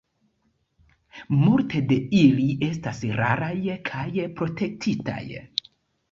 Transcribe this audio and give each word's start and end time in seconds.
Multe 1.41 1.81
de 1.91 1.97
ili 2.19 2.45
estas 2.67 3.01
raraj 3.19 3.53
kaj 3.89 4.15
protektitaj. 4.39 5.19